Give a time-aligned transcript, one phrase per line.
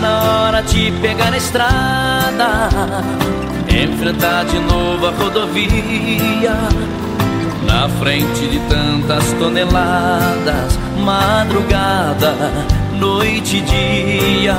[0.00, 2.68] Na hora de pegar a estrada,
[3.68, 6.54] enfrentar de novo a rodovia.
[7.64, 12.34] Na frente de tantas toneladas, madrugada,
[12.92, 14.56] noite e dia.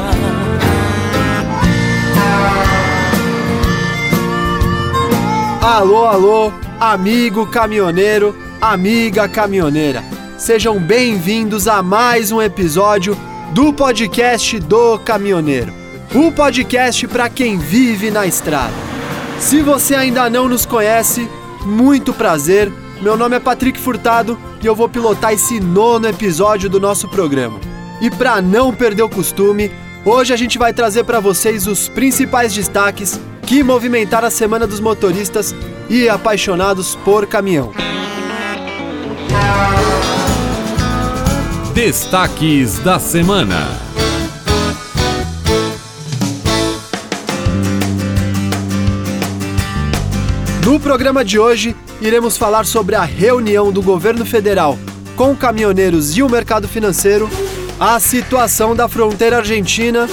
[5.61, 10.03] Alô, alô, amigo caminhoneiro, amiga caminhoneira.
[10.37, 13.15] Sejam bem-vindos a mais um episódio
[13.53, 15.73] do podcast do caminhoneiro.
[16.13, 18.73] O podcast para quem vive na estrada.
[19.39, 21.29] Se você ainda não nos conhece,
[21.65, 22.71] muito prazer.
[23.01, 27.59] Meu nome é Patrick Furtado e eu vou pilotar esse nono episódio do nosso programa.
[28.01, 29.71] E para não perder o costume,
[30.03, 34.79] hoje a gente vai trazer para vocês os principais destaques que movimentaram a Semana dos
[34.79, 35.55] Motoristas
[35.89, 37.71] e apaixonados por caminhão.
[41.77, 43.67] Destaques da semana.
[50.65, 54.75] No programa de hoje, iremos falar sobre a reunião do governo federal
[55.15, 57.29] com caminhoneiros e o mercado financeiro,
[57.79, 60.09] a situação da fronteira argentina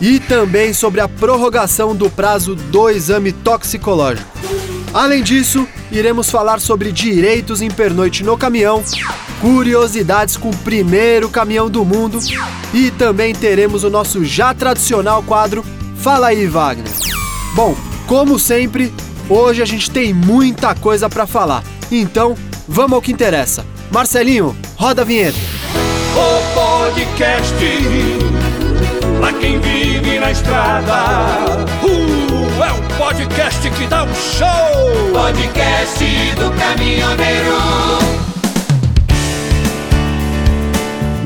[0.00, 4.30] e também sobre a prorrogação do prazo do exame toxicológico.
[4.94, 8.84] Além disso, iremos falar sobre direitos em pernoite no caminhão,
[9.40, 12.18] curiosidades com o primeiro caminhão do mundo
[12.72, 15.64] e também teremos o nosso já tradicional quadro
[15.98, 16.92] Fala aí, Wagner.
[17.54, 18.92] Bom, como sempre,
[19.28, 21.62] hoje a gente tem muita coisa para falar.
[21.90, 22.36] Então,
[22.68, 23.66] vamos ao que interessa.
[23.90, 25.36] Marcelinho, roda a vinheta.
[26.14, 27.52] O podcast
[29.18, 31.66] pra quem vive na estrada.
[31.82, 35.12] Uh, é um podcast que dá um show.
[35.12, 36.04] Podcast
[36.36, 38.27] do caminhoneiro.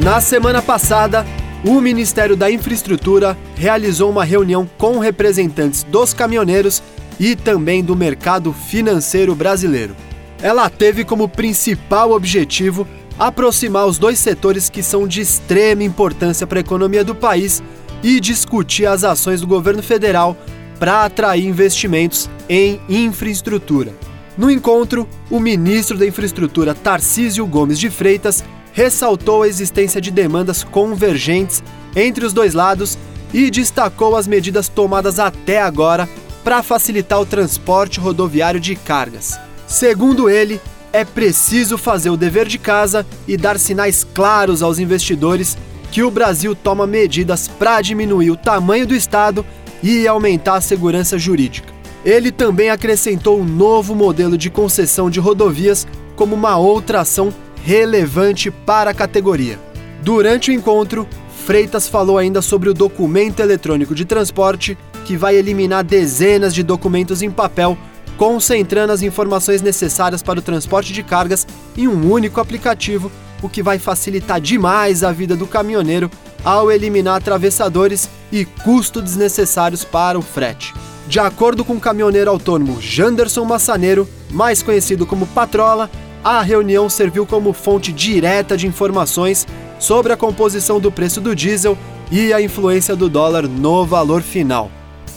[0.03, 1.25] Na semana passada,
[1.65, 6.83] o Ministério da Infraestrutura realizou uma reunião com representantes dos caminhoneiros
[7.21, 9.95] e também do mercado financeiro brasileiro.
[10.43, 12.85] Ela teve como principal objetivo
[13.17, 17.63] aproximar os dois setores que são de extrema importância para a economia do país
[18.03, 20.37] e discutir as ações do governo federal
[20.81, 23.95] para atrair investimentos em infraestrutura.
[24.37, 30.65] No encontro, o ministro da Infraestrutura, Tarcísio Gomes de Freitas, ressaltou a existência de demandas
[30.65, 31.63] convergentes
[31.95, 32.99] entre os dois lados
[33.33, 36.09] e destacou as medidas tomadas até agora
[36.43, 39.39] para facilitar o transporte rodoviário de cargas.
[39.67, 40.61] Segundo ele,
[40.93, 45.57] é preciso fazer o dever de casa e dar sinais claros aos investidores
[45.91, 49.45] que o Brasil toma medidas para diminuir o tamanho do Estado
[49.83, 51.73] e aumentar a segurança jurídica.
[52.05, 57.33] Ele também acrescentou um novo modelo de concessão de rodovias como uma outra ação
[57.63, 59.59] relevante para a categoria.
[60.03, 61.07] Durante o encontro,
[61.45, 67.23] Freitas falou ainda sobre o documento eletrônico de transporte, que vai eliminar dezenas de documentos
[67.23, 67.77] em papel,
[68.17, 71.47] concentrando as informações necessárias para o transporte de cargas
[71.77, 73.11] em um único aplicativo,
[73.43, 76.11] o que vai facilitar demais a vida do caminhoneiro
[76.45, 80.73] ao eliminar atravessadores e custos desnecessários para o frete.
[81.09, 85.91] De acordo com o caminhoneiro autônomo Janderson Massaneiro, mais conhecido como Patrola,
[86.25, 89.47] a reunião serviu como fonte direta de informações
[89.79, 91.77] sobre a composição do preço do diesel
[92.11, 94.71] e a influência do dólar no valor final.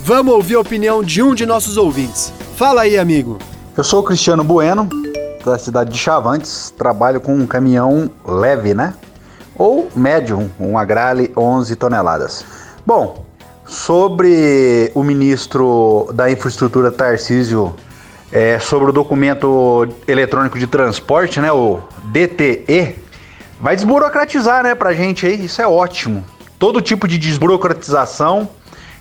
[0.03, 2.33] Vamos ouvir a opinião de um de nossos ouvintes.
[2.55, 3.37] Fala aí, amigo.
[3.77, 4.89] Eu sou o Cristiano Bueno,
[5.43, 8.93] da cidade de Chavantes, trabalho com um caminhão leve, né?
[9.55, 12.43] Ou médio, um Agrale 11 toneladas.
[12.85, 13.25] Bom,
[13.65, 17.75] sobre o ministro da Infraestrutura Tarcísio
[18.31, 22.95] é, sobre o documento eletrônico de transporte, né, o DTE,
[23.59, 26.23] vai desburocratizar, né, pra gente aí, isso é ótimo.
[26.57, 28.49] Todo tipo de desburocratização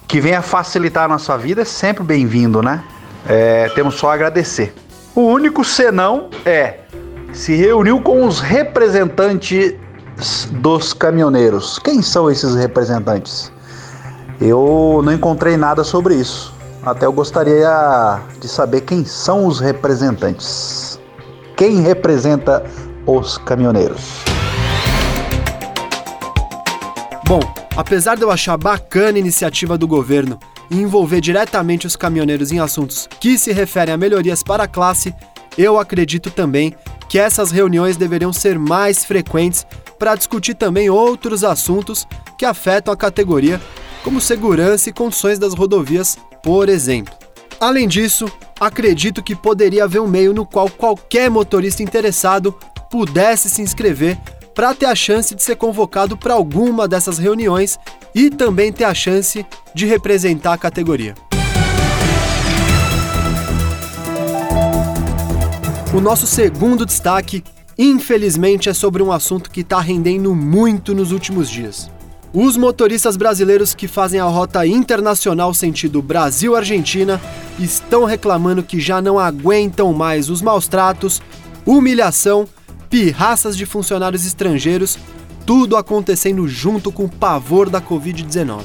[0.06, 2.82] que venha facilitar a nossa vida é sempre bem-vindo, né?
[3.26, 4.74] É, temos só a agradecer.
[5.14, 6.80] O único senão é
[7.32, 9.74] se reuniu com os representantes
[10.52, 11.78] dos caminhoneiros.
[11.80, 13.52] Quem são esses representantes?
[14.40, 16.53] Eu não encontrei nada sobre isso.
[16.86, 21.00] Até eu gostaria de saber quem são os representantes.
[21.56, 22.62] Quem representa
[23.06, 24.22] os caminhoneiros?
[27.26, 27.40] Bom,
[27.74, 30.38] apesar de eu achar bacana a iniciativa do governo
[30.70, 35.14] e envolver diretamente os caminhoneiros em assuntos que se referem a melhorias para a classe,
[35.56, 36.74] eu acredito também
[37.08, 39.66] que essas reuniões deveriam ser mais frequentes
[39.98, 43.58] para discutir também outros assuntos que afetam a categoria,
[44.04, 47.14] como segurança e condições das rodovias, por exemplo.
[47.58, 48.30] Além disso,
[48.60, 52.54] acredito que poderia haver um meio no qual qualquer motorista interessado
[52.90, 54.18] pudesse se inscrever
[54.54, 57.78] para ter a chance de ser convocado para alguma dessas reuniões
[58.14, 61.14] e também ter a chance de representar a categoria.
[65.94, 67.42] O nosso segundo destaque,
[67.78, 71.90] infelizmente, é sobre um assunto que está rendendo muito nos últimos dias.
[72.36, 77.20] Os motoristas brasileiros que fazem a rota internacional sentido Brasil-Argentina
[77.60, 81.22] estão reclamando que já não aguentam mais os maus tratos,
[81.64, 82.48] humilhação,
[82.90, 84.98] pirraças de funcionários estrangeiros,
[85.46, 88.62] tudo acontecendo junto com o pavor da Covid-19.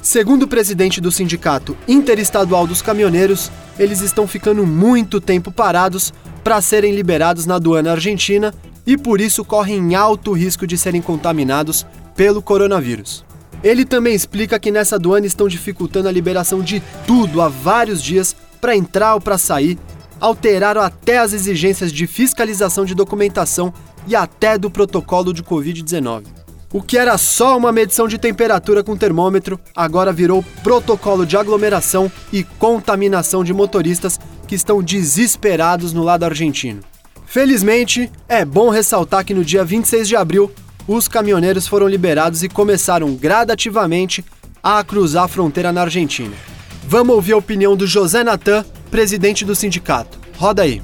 [0.00, 3.50] Segundo o presidente do Sindicato Interestadual dos Caminhoneiros,
[3.80, 8.54] eles estão ficando muito tempo parados para serem liberados na aduana argentina
[8.86, 11.84] e por isso correm alto risco de serem contaminados
[12.18, 13.24] pelo coronavírus.
[13.62, 18.34] Ele também explica que nessa aduana estão dificultando a liberação de tudo há vários dias
[18.60, 19.78] para entrar ou para sair,
[20.20, 23.72] alteraram até as exigências de fiscalização de documentação
[24.04, 26.24] e até do protocolo de Covid-19.
[26.72, 32.10] O que era só uma medição de temperatura com termômetro, agora virou protocolo de aglomeração
[32.32, 34.18] e contaminação de motoristas
[34.48, 36.80] que estão desesperados no lado argentino.
[37.26, 40.50] Felizmente, é bom ressaltar que no dia 26 de abril,
[40.88, 44.24] os caminhoneiros foram liberados e começaram gradativamente
[44.62, 46.34] a cruzar a fronteira na Argentina.
[46.84, 50.18] Vamos ouvir a opinião do José Natan, presidente do sindicato.
[50.38, 50.82] Roda aí.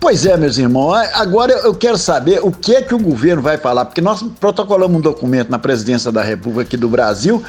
[0.00, 0.94] Pois é, meus irmãos.
[1.14, 4.96] Agora eu quero saber o que é que o governo vai falar, porque nós protocolamos
[4.96, 7.44] um documento na presidência da República aqui do Brasil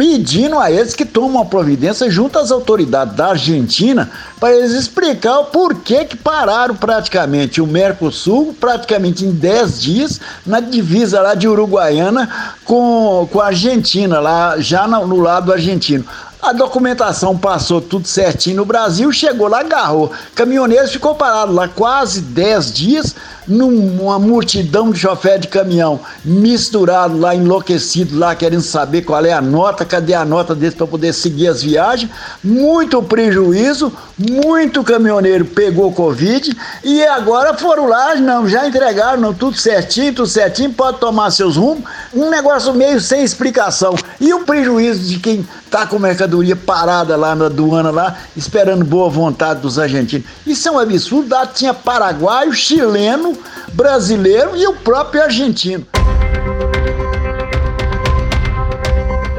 [0.00, 4.10] pedindo a eles que tomem uma providência junto às autoridades da Argentina
[4.40, 10.58] para eles explicar o porquê que pararam praticamente o Mercosul, praticamente em 10 dias, na
[10.58, 12.30] divisa lá de Uruguaiana
[12.64, 16.06] com, com a Argentina, lá já no, no lado argentino.
[16.42, 20.10] A documentação passou tudo certinho no Brasil, chegou lá, agarrou.
[20.34, 23.14] Caminhoneiros ficou parado lá quase 10 dias,
[23.46, 29.40] numa multidão de chofer de caminhão, misturado lá, enlouquecido lá, querendo saber qual é a
[29.40, 32.10] nota, cadê a nota deles para poder seguir as viagens.
[32.42, 39.58] Muito prejuízo, muito caminhoneiro pegou Covid e agora foram lá, não, já entregaram, não, tudo
[39.58, 41.84] certinho, tudo certinho, pode tomar seus rumos.
[42.14, 43.94] Um negócio meio sem explicação.
[44.20, 45.98] E o prejuízo de quem tá com
[46.30, 50.26] mercadoria parada lá na aduana lá, esperando boa vontade dos argentinos.
[50.46, 53.36] Isso é um absurdo, lá tinha paraguaio, chileno,
[53.72, 55.84] brasileiro e o próprio argentino.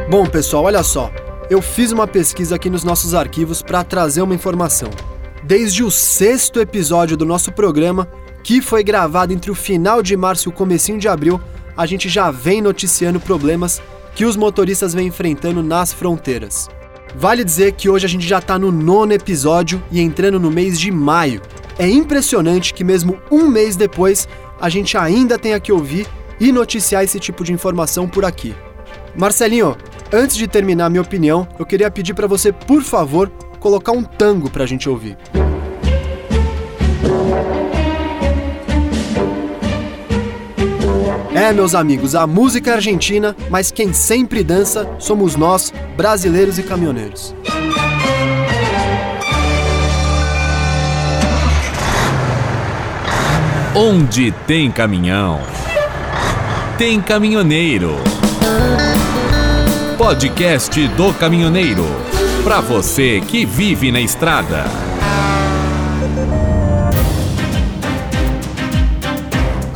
[0.10, 1.10] Bom, pessoal, olha só.
[1.50, 4.90] Eu fiz uma pesquisa aqui nos nossos arquivos para trazer uma informação.
[5.44, 8.08] Desde o sexto episódio do nosso programa,
[8.44, 11.40] que foi gravado entre o final de março e o comecinho de abril,
[11.76, 13.82] a gente já vem noticiando problemas
[14.14, 16.70] que os motoristas vêm enfrentando nas fronteiras.
[17.16, 20.80] Vale dizer que hoje a gente já está no nono episódio e entrando no mês
[20.80, 21.42] de maio.
[21.78, 24.28] É impressionante que, mesmo um mês depois,
[24.60, 26.08] a gente ainda tenha que ouvir
[26.40, 28.56] e noticiar esse tipo de informação por aqui.
[29.16, 29.76] Marcelinho,
[30.12, 33.30] antes de terminar minha opinião, eu queria pedir para você, por favor,
[33.60, 35.18] colocar um tango para a gente ouvir.
[41.42, 46.62] É, meus amigos, a música é argentina, mas quem sempre dança somos nós, brasileiros e
[46.62, 47.34] caminhoneiros.
[53.74, 55.42] Onde tem caminhão,
[56.78, 57.96] tem caminhoneiro.
[59.98, 61.88] Podcast do Caminhoneiro.
[62.44, 64.91] Para você que vive na estrada.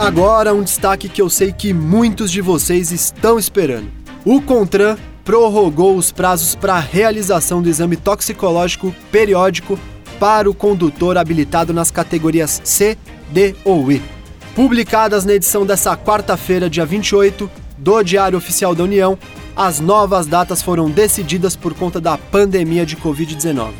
[0.06, 3.88] Agora um destaque que eu sei que muitos de vocês estão esperando.
[4.24, 9.80] O Contran prorrogou os prazos para a realização do exame toxicológico periódico
[10.20, 12.96] para o condutor habilitado nas categorias C,
[13.32, 14.00] D ou E.
[14.54, 19.18] Publicadas na edição dessa quarta-feira, dia 28, do Diário Oficial da União,
[19.56, 23.72] as novas datas foram decididas por conta da pandemia de Covid-19.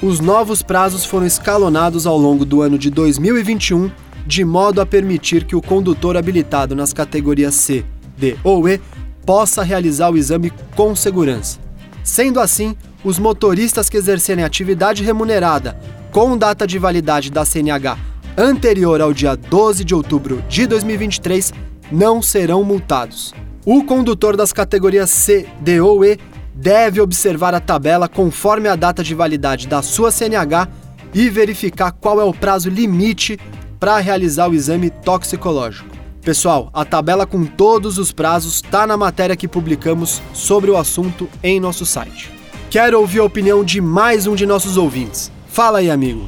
[0.00, 3.90] Os novos prazos foram escalonados ao longo do ano de 2021
[4.26, 7.84] de modo a permitir que o condutor habilitado nas categorias C,
[8.16, 8.80] D ou E
[9.24, 11.58] possa realizar o exame com segurança.
[12.02, 15.78] Sendo assim, os motoristas que exercerem atividade remunerada
[16.10, 17.98] com data de validade da CNH
[18.36, 21.52] anterior ao dia 12 de outubro de 2023
[21.90, 23.34] não serão multados.
[23.64, 26.18] O condutor das categorias C, D ou E
[26.54, 30.68] deve observar a tabela conforme a data de validade da sua CNH
[31.14, 33.38] e verificar qual é o prazo limite
[33.82, 35.88] para realizar o exame toxicológico.
[36.20, 41.28] Pessoal, a tabela com todos os prazos está na matéria que publicamos sobre o assunto
[41.42, 42.30] em nosso site.
[42.70, 45.32] Quero ouvir a opinião de mais um de nossos ouvintes.
[45.48, 46.24] Fala aí, amigo.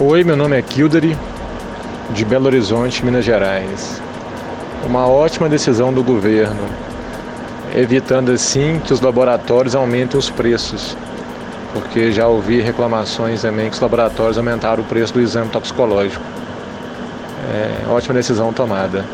[0.00, 1.16] Oi, meu nome é Kildare,
[2.10, 4.02] de Belo Horizonte, Minas Gerais.
[4.84, 6.66] uma ótima decisão do governo,
[7.76, 10.96] evitando assim que os laboratórios aumentem os preços,
[11.72, 16.45] porque já ouvi reclamações também que os laboratórios aumentaram o preço do exame toxicológico.
[17.48, 19.04] É, ótima decisão tomada.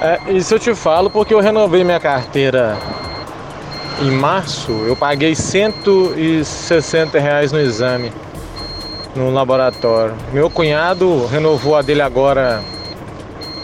[0.00, 2.76] É, isso eu te falo porque eu renovei minha carteira
[4.00, 8.12] em março, eu paguei 160 reais no exame
[9.16, 10.14] no laboratório.
[10.32, 12.62] Meu cunhado renovou a dele agora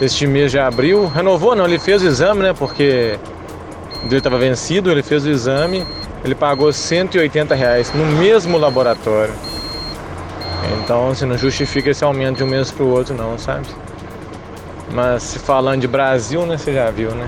[0.01, 1.07] este mês de abril.
[1.07, 2.53] Renovou não, ele fez o exame, né?
[2.53, 3.17] Porque
[4.03, 5.85] dele estava vencido, ele fez o exame,
[6.23, 9.33] ele pagou 180 reais no mesmo laboratório.
[10.85, 13.65] Então, você não justifica esse aumento de um mês para o outro, não, sabe?
[14.93, 17.27] Mas se falando de Brasil, né, você já viu, né?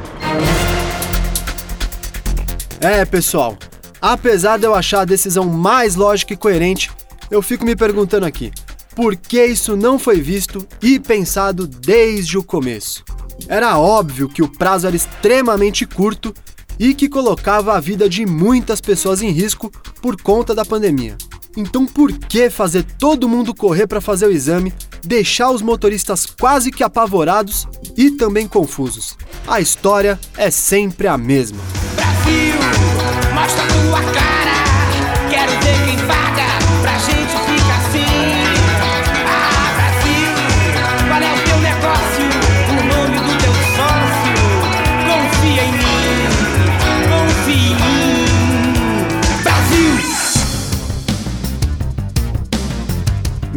[2.79, 3.57] É, pessoal,
[3.99, 6.91] apesar de eu achar a decisão mais lógica e coerente,
[7.31, 8.51] eu fico me perguntando aqui,
[8.95, 13.03] por que isso não foi visto e pensado desde o começo?
[13.47, 16.31] Era óbvio que o prazo era extremamente curto
[16.77, 21.17] e que colocava a vida de muitas pessoas em risco por conta da pandemia.
[21.57, 24.71] Então por que fazer todo mundo correr para fazer o exame,
[25.03, 29.17] deixar os motoristas quase que apavorados e também confusos?
[29.47, 31.57] A história é sempre a mesma.
[31.95, 32.53] Brasil,
[33.33, 34.26] mostra tua cara.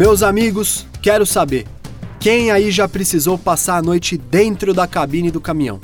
[0.00, 1.66] Meus amigos, quero saber:
[2.18, 5.78] quem aí já precisou passar a noite dentro da cabine do caminhão?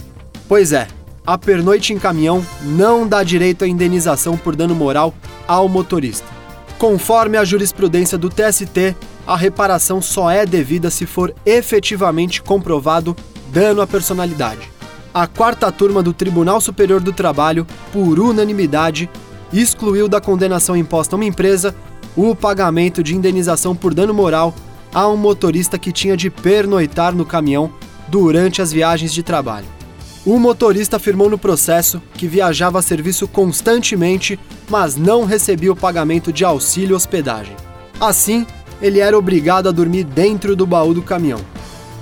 [0.49, 0.89] Pois é,
[1.27, 5.13] a pernoite em caminhão não dá direito à indenização por dano moral
[5.47, 6.27] ao motorista.
[6.79, 8.97] Conforme a jurisprudência do TST,
[9.27, 13.15] a reparação só é devida se for efetivamente comprovado
[13.53, 14.71] dano à personalidade.
[15.13, 19.11] A quarta turma do Tribunal Superior do Trabalho, por unanimidade,
[19.53, 21.75] excluiu da condenação imposta a uma empresa
[22.17, 24.55] o pagamento de indenização por dano moral
[24.95, 27.71] a um motorista que tinha de pernoitar no caminhão
[28.09, 29.67] durante as viagens de trabalho.
[30.25, 36.33] O motorista afirmou no processo que viajava a serviço constantemente, mas não recebia o pagamento
[36.33, 37.55] de auxílio hospedagem.
[38.01, 38.47] Assim,
[38.81, 41.41] ele era obrigado a dormir dentro do baú do caminhão.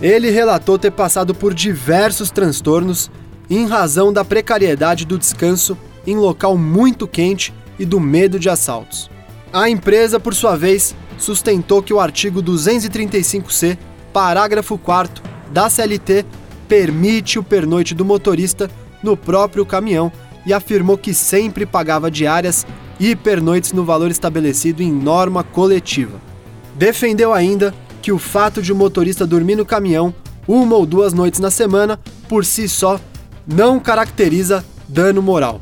[0.00, 3.10] Ele relatou ter passado por diversos transtornos
[3.50, 9.10] em razão da precariedade do descanso em local muito quente e do medo de assaltos.
[9.54, 13.78] A empresa, por sua vez, sustentou que o artigo 235C,
[14.12, 16.26] parágrafo 4 da CLT
[16.66, 18.68] permite o pernoite do motorista
[19.00, 20.10] no próprio caminhão
[20.44, 22.66] e afirmou que sempre pagava diárias
[22.98, 26.20] e pernoites no valor estabelecido em norma coletiva.
[26.74, 30.12] Defendeu ainda que o fato de o motorista dormir no caminhão
[30.48, 32.98] uma ou duas noites na semana, por si só,
[33.46, 35.60] não caracteriza dano moral.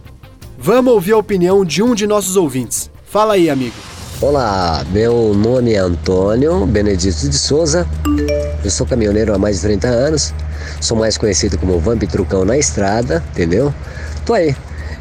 [0.59, 2.91] Vamos ouvir a opinião de um de nossos ouvintes.
[3.13, 3.75] Fala aí, amigo.
[4.23, 7.87] Olá, meu nome é Antônio Benedito de Souza.
[8.65, 10.33] Eu sou caminhoneiro há mais de 30 anos.
[10.81, 13.75] Sou mais conhecido como Vamp Trucão na estrada, entendeu?
[14.25, 14.57] Tô aí.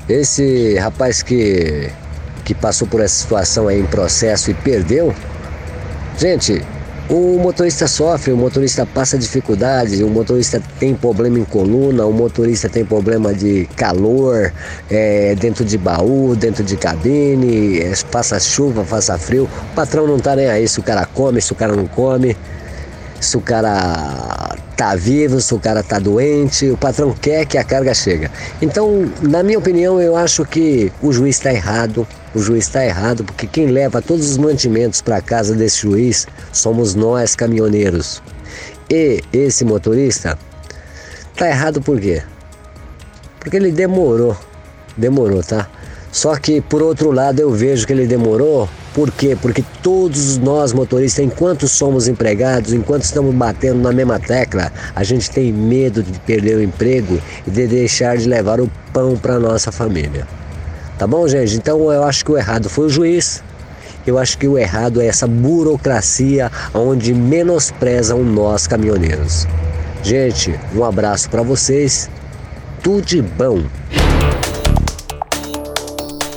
[0.10, 1.90] Esse rapaz que
[2.44, 5.16] que passou por essa situação aí em processo e perdeu.
[6.18, 6.62] Gente,
[7.10, 12.70] o motorista sofre, o motorista passa dificuldades, o motorista tem problema em coluna, o motorista
[12.70, 14.54] tem problema de calor,
[14.90, 19.50] é, dentro de baú, dentro de cabine, é, passa chuva, passa frio.
[19.72, 22.38] O patrão não tá nem aí se o cara come, se o cara não come,
[23.20, 27.64] se o cara tá vivo, se o cara tá doente, o patrão quer que a
[27.64, 28.32] carga chega.
[28.62, 32.08] Então, na minha opinião, eu acho que o juiz está errado.
[32.34, 36.96] O juiz está errado porque quem leva todos os mantimentos para casa desse juiz somos
[36.96, 38.22] nós caminhoneiros.
[38.90, 40.38] E esse motorista
[41.36, 42.22] tá errado por quê?
[43.40, 44.38] Porque ele demorou.
[44.98, 45.70] Demorou, tá?
[46.12, 49.38] Só que por outro lado eu vejo que ele demorou por quê?
[49.42, 55.32] Porque todos nós motoristas, enquanto somos empregados, enquanto estamos batendo na mesma tecla, a gente
[55.32, 57.18] tem medo de perder o emprego
[57.48, 60.28] e de deixar de levar o pão para nossa família.
[60.98, 61.56] Tá bom, gente?
[61.56, 63.42] Então eu acho que o errado foi o juiz.
[64.06, 69.48] Eu acho que o errado é essa burocracia onde menosprezam nós caminhoneiros.
[70.04, 72.10] Gente, um abraço para vocês.
[72.82, 73.64] Tudo de bom.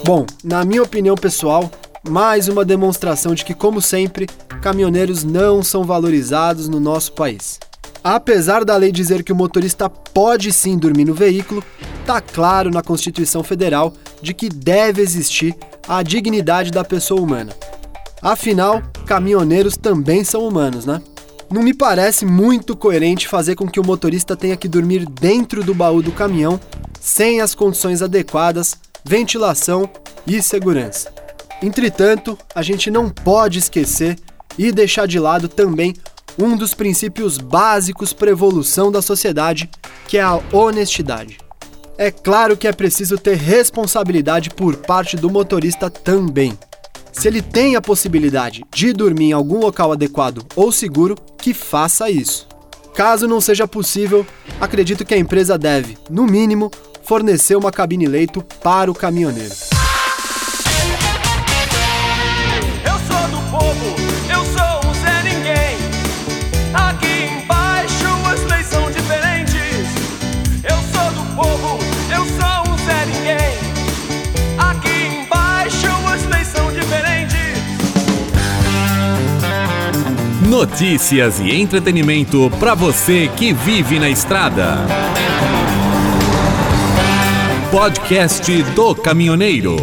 [0.04, 1.70] Bom, na minha opinião pessoal,
[2.06, 4.26] mais uma demonstração de que, como sempre,
[4.60, 7.58] caminhoneiros não são valorizados no nosso país.
[8.02, 11.64] Apesar da lei dizer que o motorista pode sim dormir no veículo,
[12.00, 17.52] está claro na Constituição Federal de que deve existir a dignidade da pessoa humana.
[18.22, 21.02] Afinal, caminhoneiros também são humanos, né?
[21.50, 25.74] Não me parece muito coerente fazer com que o motorista tenha que dormir dentro do
[25.74, 26.58] baú do caminhão
[27.00, 29.88] sem as condições adequadas, ventilação
[30.26, 31.12] e segurança.
[31.62, 34.18] Entretanto, a gente não pode esquecer
[34.56, 35.94] e deixar de lado também
[36.38, 39.70] um dos princípios básicos para a evolução da sociedade,
[40.08, 41.43] que é a honestidade.
[41.96, 46.58] É claro que é preciso ter responsabilidade por parte do motorista também.
[47.12, 52.10] Se ele tem a possibilidade de dormir em algum local adequado ou seguro, que faça
[52.10, 52.48] isso.
[52.94, 54.26] Caso não seja possível,
[54.60, 56.70] acredito que a empresa deve, no mínimo,
[57.04, 59.54] fornecer uma cabine leito para o caminhoneiro.
[80.66, 84.78] Notícias e entretenimento para você que vive na estrada.
[87.70, 89.76] Podcast do Caminhoneiro.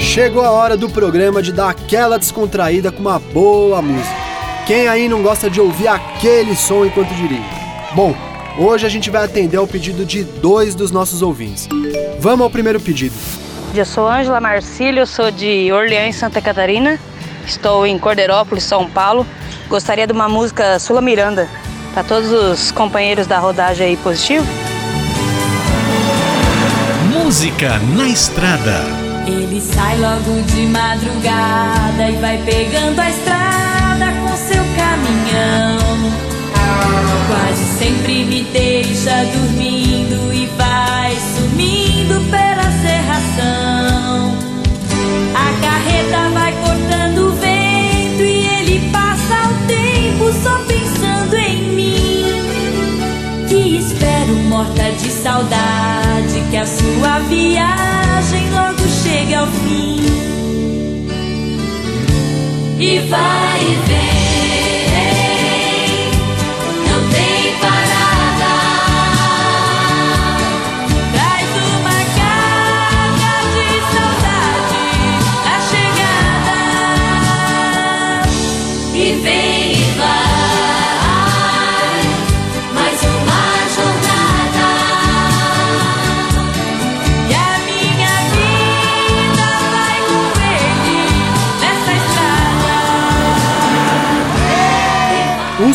[0.00, 4.16] Chegou a hora do programa de dar aquela descontraída com uma boa música.
[4.66, 7.40] Quem aí não gosta de ouvir aquele som enquanto dirige?
[7.94, 8.16] Bom,
[8.58, 11.68] hoje a gente vai atender ao pedido de dois dos nossos ouvintes.
[12.18, 13.41] Vamos ao primeiro pedido.
[13.74, 16.98] Eu sou Ângela Marcílio, sou de Orleans, Santa Catarina.
[17.46, 19.26] Estou em Cordeirópolis, São Paulo.
[19.66, 21.48] Gostaria de uma música Sula Miranda
[21.94, 24.46] para todos os companheiros da rodagem aí positivo.
[27.10, 28.84] Música na estrada.
[29.26, 36.12] Ele sai logo de madrugada e vai pegando a estrada com seu caminhão.
[37.26, 39.91] Quase sempre me deixa dormindo
[54.98, 60.00] de saudade que a sua viagem logo chegue ao fim.
[62.78, 63.51] E vai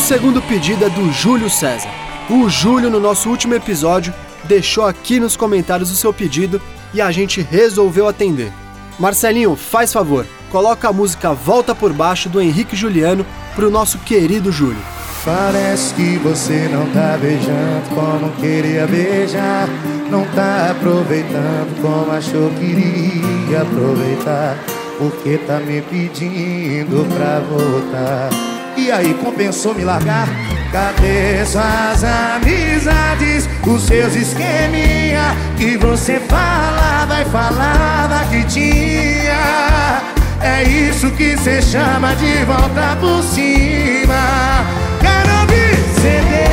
[0.08, 1.90] segundo pedido é do Júlio César.
[2.30, 6.58] O Júlio, no nosso último episódio, deixou aqui nos comentários o seu pedido
[6.94, 8.50] e a gente resolveu atender.
[8.98, 14.50] Marcelinho, faz favor, coloca a música Volta por Baixo do Henrique Juliano pro nosso querido
[14.50, 14.80] Júlio.
[15.26, 19.68] Parece que você não tá beijando como queria beijar.
[20.10, 24.56] Não tá aproveitando como achou que iria aproveitar.
[24.96, 28.47] Porque tá me pedindo pra voltar.
[28.78, 30.28] E aí, compensou me largar?
[30.70, 33.48] Cadê suas amizades?
[33.66, 40.00] Os seus esqueminha que você falava e falava que tinha.
[40.40, 44.64] É isso que cê chama de volta por cima.
[45.00, 46.46] Quero ouvir CD.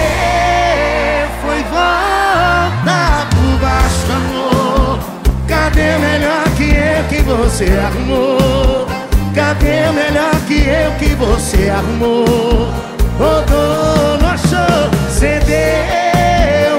[1.44, 5.00] Foi volta por baixo, amor.
[5.48, 8.85] Cadê melhor que eu que você arrumou?
[9.36, 12.70] Cadê o melhor que eu que você arrumou?
[13.20, 15.52] Rodou, não achou CD.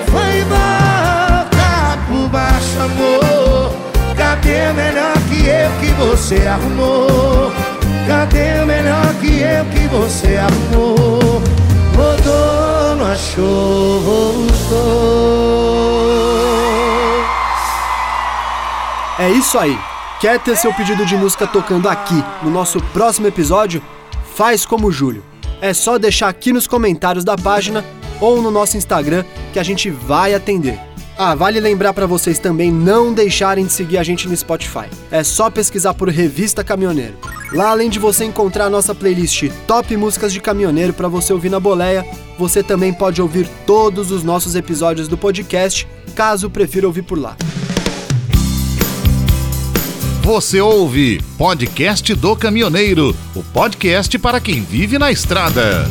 [0.06, 3.72] Foi volta por baixo, amor.
[4.16, 7.52] Cadê o melhor que eu que você arrumou?
[8.06, 11.42] Cadê o melhor que eu que você arrumou?
[11.94, 14.46] Rodou, não achou.
[19.18, 19.78] É isso aí.
[20.18, 23.82] Quer ter seu pedido de música tocando aqui no nosso próximo episódio?
[24.34, 25.22] Faz como o Júlio.
[25.60, 27.84] É só deixar aqui nos comentários da página
[28.18, 30.80] ou no nosso Instagram que a gente vai atender.
[31.18, 34.86] Ah, vale lembrar para vocês também não deixarem de seguir a gente no Spotify.
[35.10, 37.18] É só pesquisar por Revista Caminhoneiro.
[37.52, 41.50] Lá, além de você encontrar a nossa playlist Top Músicas de Caminhoneiro para você ouvir
[41.50, 42.06] na boleia,
[42.38, 47.36] você também pode ouvir todos os nossos episódios do podcast, caso prefira ouvir por lá.
[50.26, 55.84] Você ouve Podcast do Caminhoneiro, o podcast para quem vive na estrada.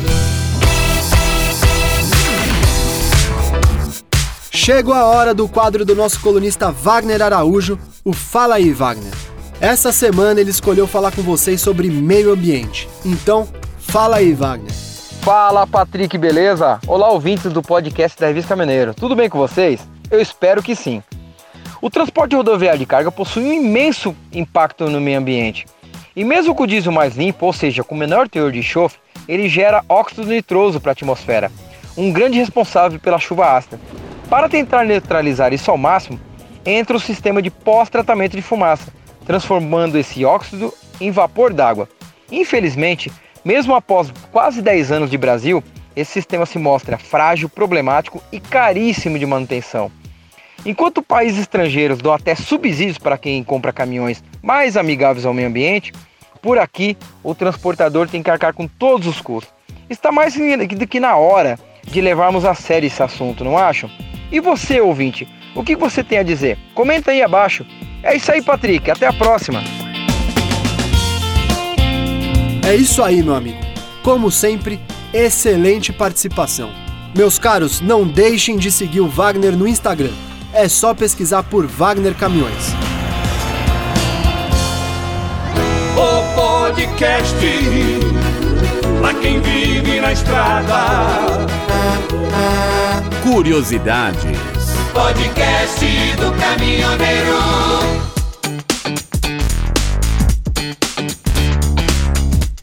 [4.50, 9.14] Chegou a hora do quadro do nosso colunista Wagner Araújo, o Fala aí, Wagner.
[9.58, 12.86] Essa semana ele escolheu falar com vocês sobre meio ambiente.
[13.06, 14.70] Então, fala aí, Wagner.
[15.22, 16.78] Fala, Patrick, beleza?
[16.86, 18.92] Olá, ouvintes do podcast da Revista Caminhoneiro.
[18.92, 19.80] Tudo bem com vocês?
[20.10, 21.02] Eu espero que sim.
[21.80, 25.66] O transporte rodoviário de carga possui um imenso impacto no meio ambiente.
[26.14, 29.48] E mesmo com o diesel mais limpo, ou seja, com menor teor de enxofre, ele
[29.48, 31.52] gera óxido nitroso para a atmosfera,
[31.96, 33.78] um grande responsável pela chuva ácida.
[34.30, 36.18] Para tentar neutralizar isso ao máximo,
[36.64, 38.92] entra o sistema de pós-tratamento de fumaça,
[39.26, 41.88] transformando esse óxido em vapor d'água.
[42.30, 43.12] Infelizmente,
[43.44, 45.62] mesmo após quase 10 anos de Brasil,
[45.94, 49.90] esse sistema se mostra frágil, problemático e caríssimo de manutenção.
[50.66, 55.92] Enquanto países estrangeiros dão até subsídios para quem compra caminhões mais amigáveis ao meio ambiente,
[56.42, 59.54] por aqui o transportador tem que arcar com todos os custos.
[59.88, 63.88] Está mais do que na hora de levarmos a sério esse assunto, não acham?
[64.32, 66.58] E você, ouvinte, o que você tem a dizer?
[66.74, 67.64] Comenta aí abaixo.
[68.02, 68.90] É isso aí, Patrick.
[68.90, 69.62] Até a próxima.
[72.68, 73.60] É isso aí, meu amigo.
[74.02, 74.80] Como sempre,
[75.14, 76.72] excelente participação.
[77.16, 80.12] Meus caros, não deixem de seguir o Wagner no Instagram.
[80.58, 82.72] É só pesquisar por Wagner Caminhões.
[85.94, 87.36] O podcast
[88.98, 91.46] pra quem vive na estrada.
[93.22, 94.38] Curiosidades.
[94.94, 95.84] Podcast
[96.16, 97.36] do caminhoneiro.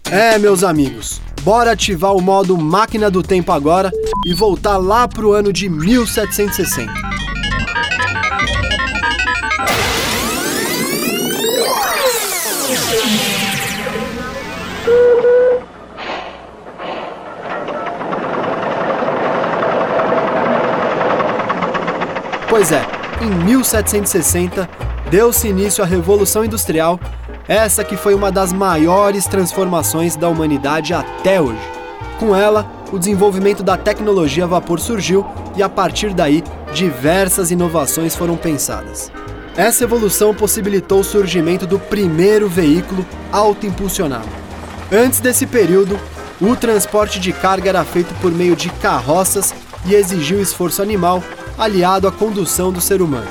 [0.09, 3.91] É, meus amigos, bora ativar o modo máquina do tempo agora
[4.25, 7.02] e voltar lá pro ano de 1760.
[22.53, 22.85] Pois é,
[23.19, 24.69] em 1760
[25.09, 26.99] deu-se início à Revolução Industrial,
[27.47, 31.57] essa que foi uma das maiores transformações da humanidade até hoje.
[32.19, 35.25] Com ela, o desenvolvimento da tecnologia a vapor surgiu
[35.57, 36.43] e a partir daí
[36.75, 39.11] diversas inovações foram pensadas.
[39.57, 44.29] Essa evolução possibilitou o surgimento do primeiro veículo autoimpulsionado.
[44.91, 45.99] Antes desse período,
[46.39, 49.55] o transporte de carga era feito por meio de carroças
[49.87, 51.23] e exigiu esforço animal
[51.57, 53.27] aliado à condução do ser humano.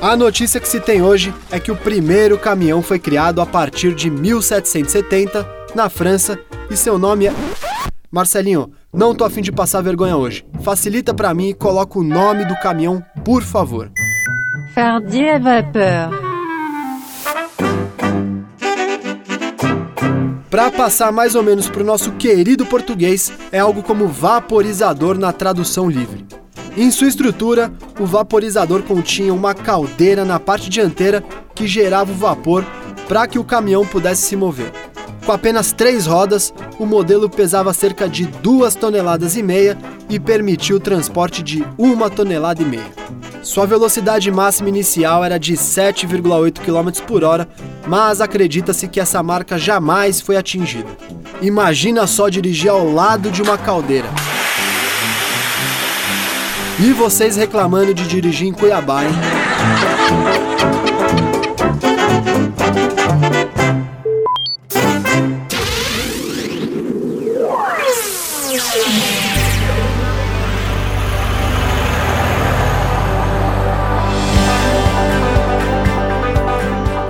[0.00, 3.94] A notícia que se tem hoje é que o primeiro caminhão foi criado a partir
[3.94, 6.38] de 1770 na França
[6.70, 7.32] e seu nome é.
[8.10, 10.46] Marcelinho, não tô afim de passar vergonha hoje.
[10.62, 13.90] Facilita para mim e coloca o nome do caminhão, por favor.
[14.74, 16.10] Fardier Vapeur.
[20.48, 25.30] Para passar mais ou menos para o nosso querido português, é algo como vaporizador na
[25.30, 26.24] tradução livre.
[26.80, 32.64] Em sua estrutura, o vaporizador continha uma caldeira na parte dianteira que gerava o vapor
[33.08, 34.70] para que o caminhão pudesse se mover.
[35.26, 39.76] Com apenas três rodas, o modelo pesava cerca de duas toneladas e meia
[40.08, 42.92] e permitia o transporte de uma tonelada e meia.
[43.42, 47.48] Sua velocidade máxima inicial era de 7,8 km por hora,
[47.88, 50.96] mas acredita-se que essa marca jamais foi atingida.
[51.42, 54.07] Imagina só dirigir ao lado de uma caldeira.
[56.80, 59.10] E vocês reclamando de dirigir em Cuiabá, hein?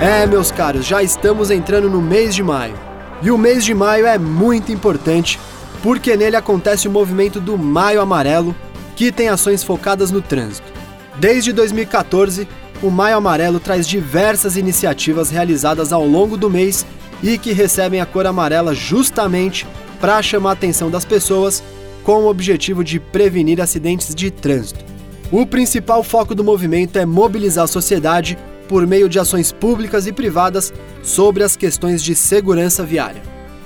[0.00, 2.74] É, meus caros, já estamos entrando no mês de maio.
[3.20, 5.38] E o mês de maio é muito importante
[5.82, 8.54] porque nele acontece o movimento do Maio Amarelo,
[8.98, 10.72] que tem ações focadas no trânsito.
[11.20, 12.48] Desde 2014,
[12.82, 16.84] o Maio Amarelo traz diversas iniciativas realizadas ao longo do mês
[17.22, 19.64] e que recebem a cor amarela justamente
[20.00, 21.62] para chamar a atenção das pessoas
[22.02, 24.84] com o objetivo de prevenir acidentes de trânsito.
[25.30, 30.12] O principal foco do movimento é mobilizar a sociedade por meio de ações públicas e
[30.12, 33.22] privadas sobre as questões de segurança viária.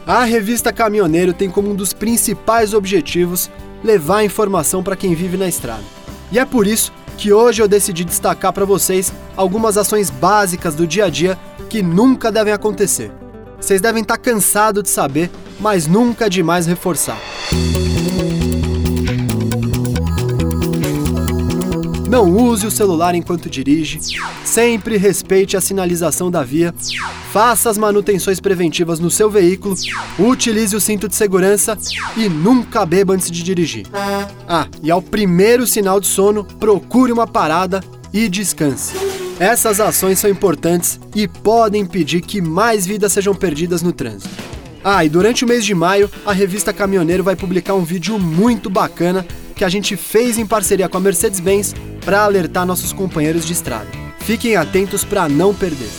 [0.07, 3.51] A revista Caminhoneiro tem como um dos principais objetivos
[3.83, 5.83] levar informação para quem vive na estrada.
[6.31, 10.87] E é por isso que hoje eu decidi destacar para vocês algumas ações básicas do
[10.87, 13.13] dia a dia que nunca devem acontecer.
[13.61, 17.19] Vocês devem estar tá cansados de saber, mas nunca é demais reforçar.
[22.13, 23.99] Não use o celular enquanto dirige.
[24.45, 26.75] Sempre respeite a sinalização da via.
[27.33, 29.75] Faça as manutenções preventivas no seu veículo.
[30.19, 31.75] Utilize o cinto de segurança
[32.15, 33.87] e nunca beba antes de dirigir.
[34.47, 38.93] Ah, e ao primeiro sinal de sono, procure uma parada e descanse.
[39.41, 44.29] Essas ações são importantes e podem impedir que mais vidas sejam perdidas no trânsito.
[44.85, 48.69] Ah, e durante o mês de maio, a revista Caminhoneiro vai publicar um vídeo muito
[48.69, 53.53] bacana que a gente fez em parceria com a Mercedes-Benz para alertar nossos companheiros de
[53.53, 53.89] estrada.
[54.21, 55.91] Fiquem atentos para não perder.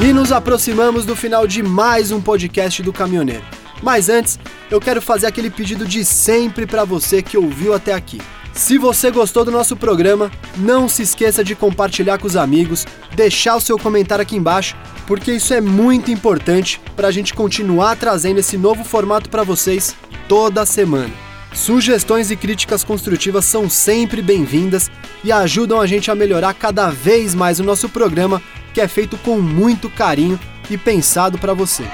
[0.00, 3.42] E nos aproximamos do final de mais um podcast do Caminhoneiro.
[3.82, 4.38] Mas antes,
[4.70, 8.20] eu quero fazer aquele pedido de sempre para você que ouviu até aqui.
[8.58, 13.54] Se você gostou do nosso programa, não se esqueça de compartilhar com os amigos, deixar
[13.54, 18.40] o seu comentário aqui embaixo, porque isso é muito importante para a gente continuar trazendo
[18.40, 19.94] esse novo formato para vocês
[20.26, 21.14] toda semana.
[21.54, 24.90] Sugestões e críticas construtivas são sempre bem-vindas
[25.22, 28.42] e ajudam a gente a melhorar cada vez mais o nosso programa
[28.74, 31.84] que é feito com muito carinho e pensado para você.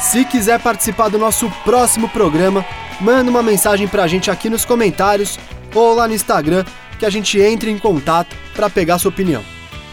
[0.00, 2.66] Se quiser participar do nosso próximo programa,
[3.00, 5.38] manda uma mensagem para a gente aqui nos comentários
[5.74, 6.64] ou lá no Instagram
[6.98, 9.42] que a gente entre em contato para pegar sua opinião.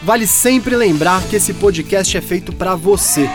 [0.02, 3.28] Vale sempre lembrar que esse podcast é feito para você.